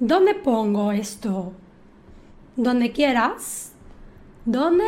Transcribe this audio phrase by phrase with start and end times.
[0.00, 1.52] ¿Dónde pongo esto?
[2.54, 3.72] Donde quieras.
[4.44, 4.84] Donde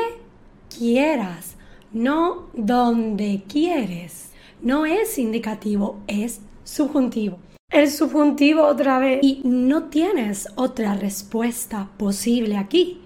[0.68, 1.56] quieras.
[1.92, 4.30] No donde quieres.
[4.62, 7.40] No es indicativo, es subjuntivo.
[7.70, 9.18] El subjuntivo otra vez.
[9.22, 13.00] Y no tienes otra respuesta posible aquí.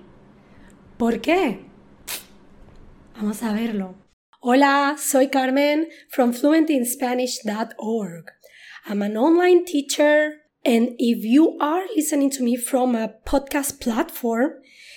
[0.99, 1.61] ¿Por qué?
[3.17, 3.95] Vamos a verlo.
[4.41, 8.27] Hola, soy Carmen from fluentinspanish.org.
[8.87, 14.53] I'm an online teacher, and if you are listening to me from a podcast platform,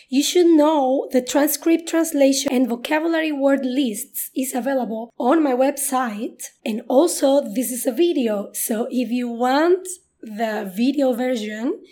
[0.08, 6.41] you should know the transcript translation and vocabulary word lists is available on my website.
[6.66, 9.85] And also, this is a video, so if you want
[10.22, 11.84] the video version,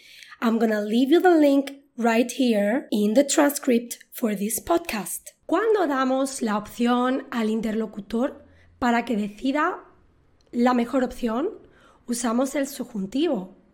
[0.42, 5.32] I'm gonna leave you the link right here in the transcript for this podcast.
[5.48, 8.46] ¿Cuándo damos la opción al interlocutor
[8.80, 9.84] para que decida
[10.54, 11.50] la mejor opción?
[12.08, 13.65] Usamos el subjuntivo.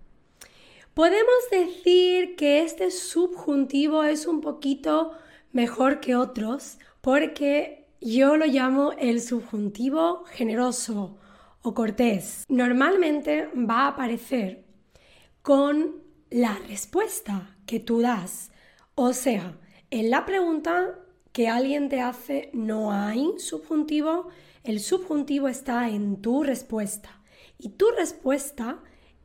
[0.93, 5.13] Podemos decir que este subjuntivo es un poquito
[5.53, 11.17] mejor que otros porque yo lo llamo el subjuntivo generoso
[11.61, 12.43] o cortés.
[12.49, 14.65] Normalmente va a aparecer
[15.41, 18.51] con la respuesta que tú das.
[18.93, 19.57] O sea,
[19.91, 20.99] en la pregunta
[21.31, 24.27] que alguien te hace no hay subjuntivo,
[24.65, 27.21] el subjuntivo está en tu respuesta.
[27.57, 28.83] Y tu respuesta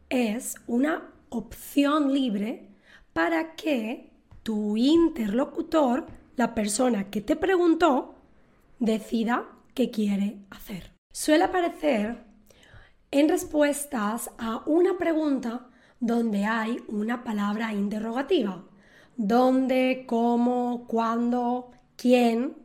[0.08, 2.68] es una opción libre
[3.12, 8.14] para que tu interlocutor, la persona que te preguntó,
[8.78, 10.92] decida qué quiere hacer.
[11.12, 12.24] Suele aparecer
[13.10, 15.68] en respuestas a una pregunta
[16.00, 18.64] donde hay una palabra interrogativa.
[19.16, 20.04] ¿Dónde?
[20.06, 20.86] ¿Cómo?
[20.86, 21.70] ¿Cuándo?
[21.96, 22.56] quién.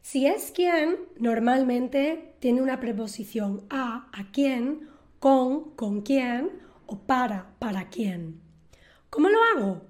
[0.00, 6.50] Si es quién, normalmente tiene una preposición a, a quién, con, con quién
[6.86, 8.40] o para, para quién.
[9.10, 9.82] ¿Cómo lo hago?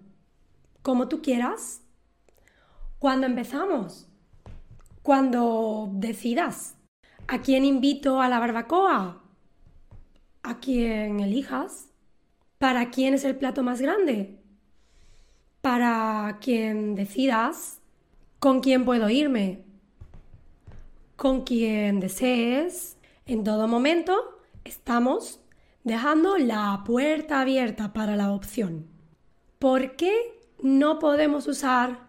[0.83, 1.83] Como tú quieras.
[2.99, 4.09] Cuando empezamos?
[5.03, 6.77] Cuando decidas.
[7.29, 9.23] ¿A quién invito a la barbacoa?
[10.43, 11.89] ¿A quién elijas?
[12.59, 14.41] ¿Para quién es el plato más grande?
[15.61, 17.81] Para quien decidas
[18.39, 19.65] con quién puedo irme,
[21.17, 22.97] con quien desees.
[23.27, 25.41] En todo momento estamos
[25.87, 28.89] dejando la puerta abierta para la opción.
[29.61, 30.13] ¿Por qué
[30.61, 32.01] no podemos usar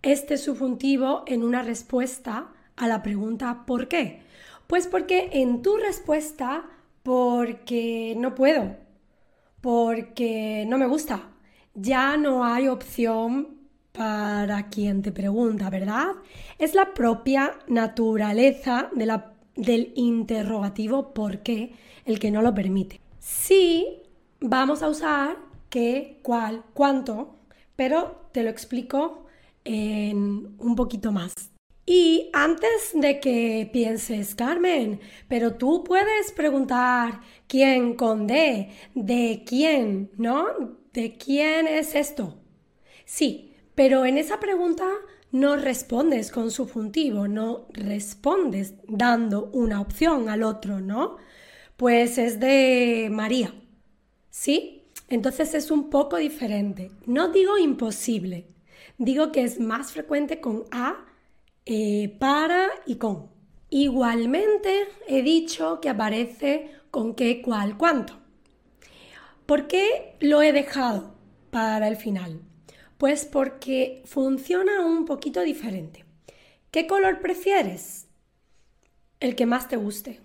[0.00, 4.22] este subjuntivo en una respuesta a la pregunta ¿por qué?
[4.68, 6.64] Pues porque en tu respuesta,
[7.02, 8.76] porque no puedo,
[9.60, 11.30] porque no me gusta,
[11.74, 13.58] ya no hay opción
[13.90, 16.12] para quien te pregunta, ¿verdad?
[16.58, 18.88] Es la propia naturaleza
[19.56, 21.72] del interrogativo ¿por qué?
[22.04, 23.00] el que no lo permite.
[23.18, 24.02] Sí,
[24.40, 25.36] vamos a usar
[25.70, 27.36] qué, cuál, cuánto,
[27.76, 29.26] pero te lo explico
[29.64, 31.32] en un poquito más.
[31.86, 40.10] Y antes de que pienses, Carmen, pero tú puedes preguntar quién con D, de quién,
[40.16, 40.46] ¿no?
[40.92, 42.38] ¿De quién es esto?
[43.04, 44.86] Sí, pero en esa pregunta
[45.34, 51.16] no respondes con subjuntivo, no respondes dando una opción al otro, ¿no?
[51.76, 53.52] Pues es de María,
[54.30, 54.84] ¿sí?
[55.08, 56.92] Entonces es un poco diferente.
[57.06, 58.46] No digo imposible,
[58.96, 61.04] digo que es más frecuente con a,
[61.66, 63.28] eh, para y con.
[63.70, 68.20] Igualmente he dicho que aparece con qué, cuál, cuánto.
[69.46, 71.12] ¿Por qué lo he dejado
[71.50, 72.40] para el final?
[72.98, 76.04] Pues porque funciona un poquito diferente.
[76.70, 78.06] ¿Qué color prefieres?
[79.20, 80.20] El que más te guste.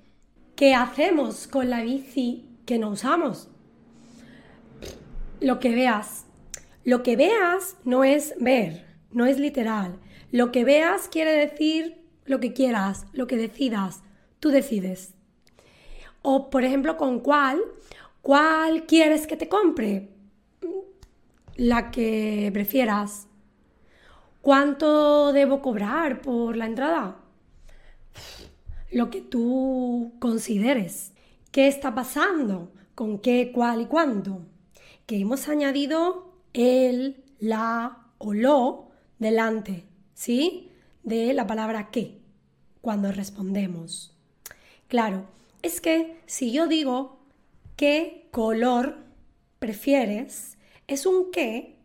[0.56, 3.50] ¿Qué hacemos con la bici que no usamos?
[5.40, 6.26] Lo que veas.
[6.84, 10.00] Lo que veas no es ver, no es literal.
[10.32, 14.04] Lo que veas quiere decir lo que quieras, lo que decidas.
[14.40, 15.16] Tú decides.
[16.22, 17.60] O, por ejemplo, con cuál.
[18.22, 20.10] ¿Cuál quieres que te compre?
[21.60, 23.28] La que prefieras.
[24.42, 27.20] ¿Cuánto debo cobrar por la entrada?
[28.92, 31.12] Lo que tú consideres.
[31.52, 32.72] ¿Qué está pasando?
[32.96, 34.46] ¿Con qué, cuál y cuándo?
[35.06, 40.72] Que hemos añadido el, la o lo delante, ¿sí?
[41.04, 42.22] De la palabra qué,
[42.80, 44.18] cuando respondemos.
[44.88, 45.28] Claro,
[45.62, 47.20] es que si yo digo
[47.76, 48.98] qué color
[49.60, 50.58] prefieres,
[50.90, 51.78] es un qué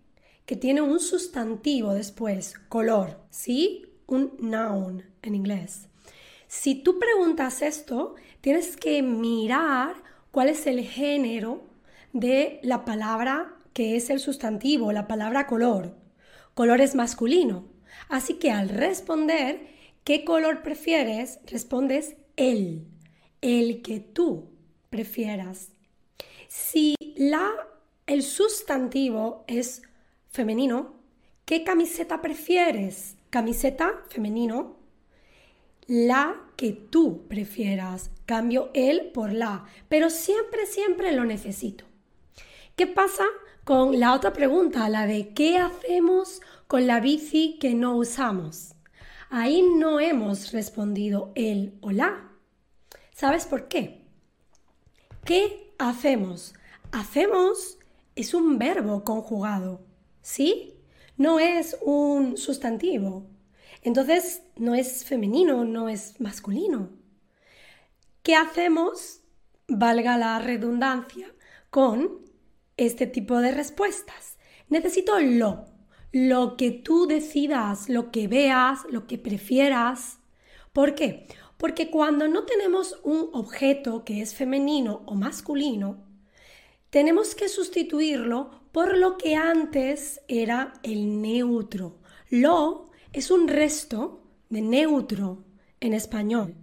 [0.47, 3.87] que tiene un sustantivo después, color, ¿sí?
[4.06, 5.89] Un noun en inglés.
[6.47, 9.95] Si tú preguntas esto, tienes que mirar
[10.31, 11.62] cuál es el género
[12.12, 15.97] de la palabra que es el sustantivo, la palabra color.
[16.55, 17.67] Color es masculino.
[18.09, 19.67] Así que al responder
[20.05, 22.87] qué color prefieres, respondes el,
[23.41, 24.51] el que tú
[24.91, 25.71] prefieras.
[26.49, 27.51] Si la,
[28.06, 29.83] el sustantivo es
[30.29, 30.95] femenino,
[31.45, 33.17] ¿qué camiseta prefieres?
[33.31, 34.77] Camiseta femenino.
[35.87, 38.11] La que tú prefieras.
[38.27, 39.65] Cambio el por la.
[39.89, 41.85] Pero siempre, siempre lo necesito.
[42.77, 43.25] ¿Qué pasa
[43.65, 48.75] con la otra pregunta, la de ¿qué hacemos con la bici que no usamos?
[49.31, 52.31] Ahí no hemos respondido el o la.
[53.12, 54.03] ¿Sabes por qué?
[55.25, 56.55] ¿Qué hacemos?
[56.93, 57.79] Hacemos
[58.17, 59.85] es un verbo conjugado,
[60.23, 60.75] ¿sí?
[61.17, 63.27] No es un sustantivo.
[63.83, 66.91] Entonces no es femenino, no es masculino.
[68.23, 69.21] ¿Qué hacemos?
[69.69, 71.27] Valga la redundancia,
[71.71, 72.21] con
[72.77, 74.39] este tipo de respuestas.
[74.69, 75.67] Necesito lo,
[76.13, 80.19] lo que tú decidas, lo que veas, lo que prefieras.
[80.73, 81.27] ¿Por qué?
[81.57, 85.99] Porque cuando no tenemos un objeto que es femenino o masculino,
[86.94, 91.99] tenemos que sustituirlo por lo que antes era el neutro.
[92.31, 95.43] Lo es un resto de neutro
[95.81, 96.55] en español.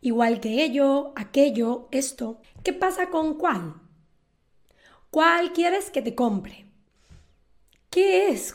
[0.00, 2.40] Igual que ello, aquello, esto.
[2.62, 3.74] ¿Qué pasa con cuál?
[5.10, 6.66] ¿Cuál quieres que te compre?
[7.90, 8.54] ¿Qué es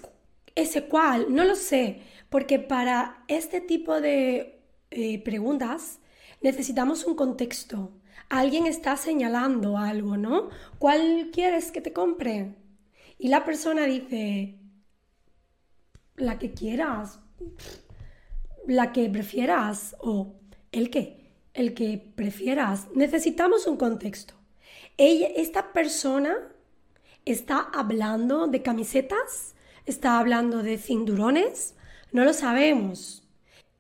[0.55, 1.35] ese cuál?
[1.35, 4.61] No lo sé, porque para este tipo de
[4.91, 5.99] eh, preguntas
[6.41, 7.91] necesitamos un contexto.
[8.29, 10.49] Alguien está señalando algo, ¿no?
[10.79, 12.55] ¿Cuál quieres que te compre?
[13.17, 14.57] Y la persona dice,
[16.15, 17.19] la que quieras,
[18.67, 20.35] la que prefieras o
[20.71, 22.87] el que, el que prefieras.
[22.95, 24.33] Necesitamos un contexto.
[24.97, 26.37] Ella, esta persona
[27.25, 29.55] está hablando de camisetas,
[29.85, 31.75] está hablando de cinturones,
[32.11, 33.27] no lo sabemos.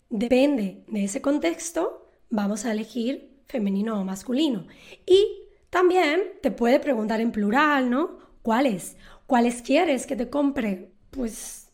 [0.09, 2.00] Depende de ese contexto,
[2.31, 4.65] vamos a elegir femenino o masculino.
[5.05, 8.17] Y también te puede preguntar en plural, ¿no?
[8.41, 8.97] ¿Cuáles?
[9.27, 10.91] ¿Cuáles quieres que te compre?
[11.11, 11.69] Pues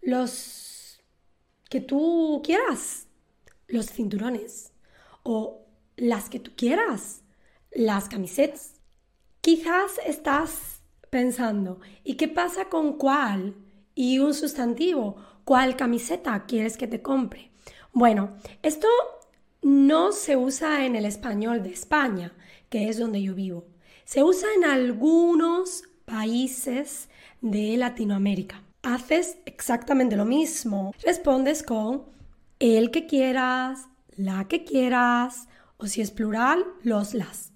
[0.00, 1.00] los
[1.68, 3.06] que tú quieras,
[3.68, 4.72] los cinturones
[5.22, 5.66] o
[5.96, 7.22] las que tú quieras,
[7.70, 8.80] las camisetas.
[9.40, 10.80] Quizás estás
[11.10, 13.54] pensando, ¿y qué pasa con cuál?
[13.94, 17.50] Y un sustantivo, ¿cuál camiseta quieres que te compre?
[17.92, 18.88] Bueno, esto
[19.62, 22.32] no se usa en el español de España,
[22.68, 23.66] que es donde yo vivo.
[24.04, 27.08] Se usa en algunos países
[27.40, 28.62] de Latinoamérica.
[28.82, 30.94] Haces exactamente lo mismo.
[31.02, 32.04] Respondes con
[32.58, 37.52] el que quieras, la que quieras, o si es plural, los las.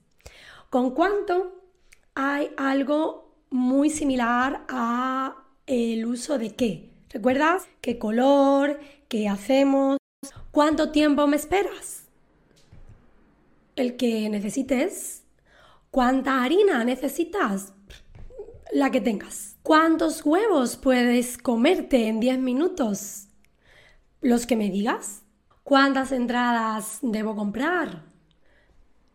[0.71, 1.63] Con cuánto
[2.15, 5.37] hay algo muy similar a
[5.67, 6.91] el uso de qué.
[7.11, 7.69] ¿Recuerdas?
[7.81, 8.81] ¿Qué color?
[9.09, 9.99] ¿Qué hacemos?
[10.51, 12.05] ¿Cuánto tiempo me esperas?
[13.77, 15.25] El que necesites.
[15.91, 17.73] ¿Cuánta harina necesitas?
[18.73, 19.57] La que tengas.
[19.63, 23.29] ¿Cuántos huevos puedes comerte en 10 minutos?
[24.21, 25.23] Los que me digas.
[25.63, 28.03] ¿Cuántas entradas debo comprar?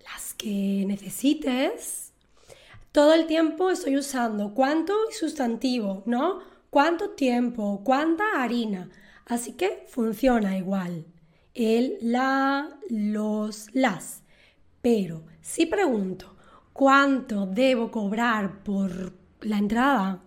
[0.03, 2.13] Las que necesites.
[2.91, 6.39] Todo el tiempo estoy usando cuánto y sustantivo, ¿no?
[6.69, 7.81] ¿Cuánto tiempo?
[7.83, 8.89] ¿Cuánta harina?
[9.29, 11.05] Así que funciona igual
[11.53, 14.23] el, la, los, las.
[14.81, 16.35] Pero si pregunto,
[16.73, 20.23] ¿cuánto debo cobrar por la entrada?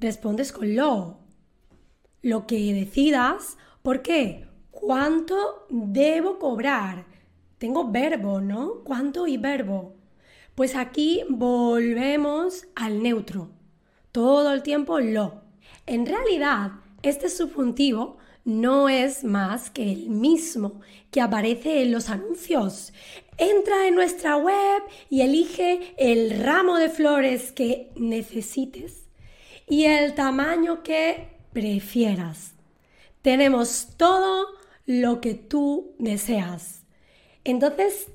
[0.00, 1.20] Respondes con lo.
[2.22, 4.48] Lo que decidas, ¿por qué?
[4.72, 7.06] ¿Cuánto debo cobrar?
[7.58, 8.82] Tengo verbo, ¿no?
[8.82, 9.94] ¿Cuánto y verbo?
[10.56, 13.50] Pues aquí volvemos al neutro.
[14.10, 15.42] Todo el tiempo lo.
[15.86, 20.80] En realidad, este subjuntivo no es más que el mismo
[21.10, 22.92] que aparece en los anuncios.
[23.38, 29.08] Entra en nuestra web y elige el ramo de flores que necesites
[29.68, 32.54] y el tamaño que prefieras.
[33.22, 34.46] Tenemos todo
[34.86, 36.84] lo que tú deseas.
[37.44, 38.08] Entonces,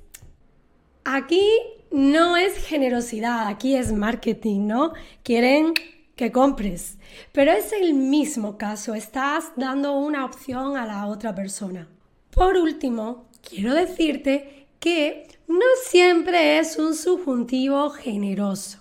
[1.03, 1.48] aquí
[1.91, 4.94] no es generosidad, aquí es marketing, ¿no?
[5.24, 5.74] Quieren
[6.18, 6.98] que compres.
[7.32, 11.88] Pero es el mismo caso, estás dando una opción a la otra persona.
[12.32, 18.80] Por último, quiero decirte que no siempre es un subjuntivo generoso.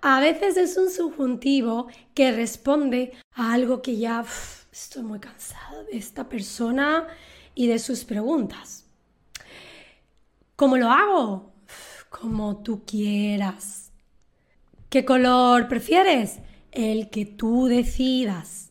[0.00, 4.24] A veces es un subjuntivo que responde a algo que ya
[4.72, 7.06] estoy muy cansado de esta persona
[7.54, 8.86] y de sus preguntas.
[10.56, 11.52] ¿Cómo lo hago?
[12.08, 13.90] Como tú quieras.
[14.88, 16.38] ¿Qué color prefieres?
[16.72, 18.70] El que tú decidas.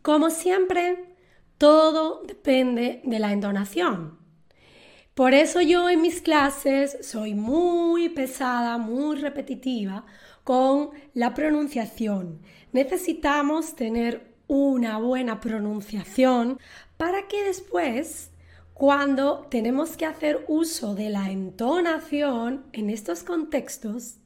[0.00, 1.14] Como siempre,
[1.58, 4.18] todo depende de la entonación.
[5.12, 10.06] Por eso yo en mis clases soy muy pesada, muy repetitiva
[10.42, 12.40] con la pronunciación.
[12.72, 16.58] Necesitamos tener una buena pronunciación
[16.96, 18.30] para que después,
[18.72, 24.16] cuando tenemos que hacer uso de la entonación en estos contextos,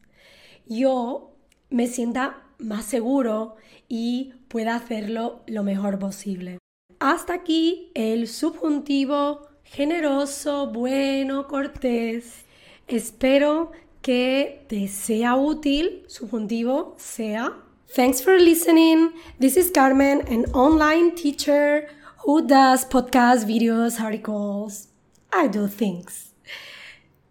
[0.66, 1.31] yo
[1.72, 3.56] me sienta más seguro
[3.88, 6.58] y pueda hacerlo lo mejor posible.
[7.00, 12.44] Hasta aquí el subjuntivo generoso, bueno, cortés.
[12.86, 17.56] Espero que te sea útil, subjuntivo sea.
[17.94, 19.12] Thanks for listening.
[19.38, 21.88] This is Carmen, an online teacher
[22.24, 24.88] who does podcast videos, articles.
[25.32, 26.32] I do things.